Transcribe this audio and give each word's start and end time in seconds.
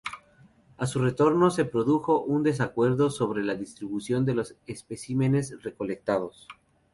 A 0.77 0.87
su 0.87 0.97
retorno, 0.97 1.51
se 1.51 1.63
produjo 1.63 2.23
un 2.23 2.41
desacuerdo 2.41 3.11
sobre 3.11 3.43
la 3.43 3.53
distribución 3.53 4.25
de 4.25 4.33
los 4.33 4.55
especímenes 4.65 5.61
recolectados. 5.61 6.47